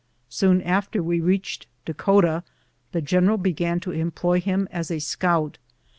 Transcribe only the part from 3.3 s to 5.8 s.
began to em ploy him as a scout.